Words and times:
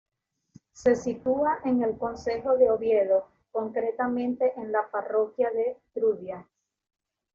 Se 0.73 0.95
sitúa 0.95 1.59
en 1.63 1.83
el 1.83 1.95
concejo 1.95 2.57
de 2.57 2.71
Oviedo, 2.71 3.27
concretamente 3.51 4.51
en 4.59 4.71
la 4.71 4.89
parroquia 4.89 5.51
de 5.51 5.77
Trubia. 5.93 6.43